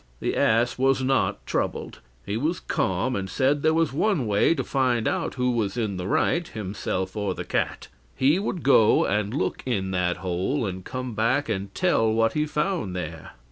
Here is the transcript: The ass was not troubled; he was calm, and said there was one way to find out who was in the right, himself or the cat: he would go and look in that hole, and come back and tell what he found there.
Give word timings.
The 0.19 0.35
ass 0.35 0.79
was 0.79 1.03
not 1.03 1.45
troubled; 1.45 1.99
he 2.25 2.35
was 2.35 2.59
calm, 2.59 3.15
and 3.15 3.29
said 3.29 3.61
there 3.61 3.71
was 3.75 3.93
one 3.93 4.25
way 4.25 4.55
to 4.55 4.63
find 4.63 5.07
out 5.07 5.35
who 5.35 5.51
was 5.51 5.77
in 5.77 5.97
the 5.97 6.07
right, 6.07 6.47
himself 6.47 7.15
or 7.15 7.35
the 7.35 7.45
cat: 7.45 7.87
he 8.15 8.39
would 8.39 8.63
go 8.63 9.05
and 9.05 9.31
look 9.31 9.61
in 9.63 9.91
that 9.91 10.17
hole, 10.17 10.65
and 10.65 10.83
come 10.83 11.13
back 11.13 11.49
and 11.49 11.71
tell 11.75 12.11
what 12.11 12.33
he 12.33 12.47
found 12.47 12.95
there. 12.95 13.33